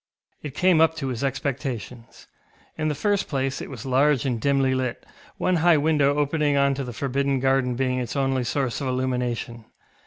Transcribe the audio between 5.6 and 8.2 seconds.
window opening on to the forbidden garden being its